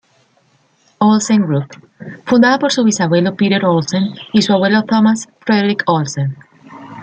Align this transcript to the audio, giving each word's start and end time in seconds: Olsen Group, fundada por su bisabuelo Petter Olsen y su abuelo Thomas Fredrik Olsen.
Olsen 0.97 1.43
Group, 1.45 1.67
fundada 2.25 2.57
por 2.57 2.71
su 2.71 2.83
bisabuelo 2.83 3.35
Petter 3.35 3.63
Olsen 3.63 4.15
y 4.33 4.41
su 4.41 4.51
abuelo 4.51 4.83
Thomas 4.83 5.29
Fredrik 5.41 5.83
Olsen. 5.85 6.37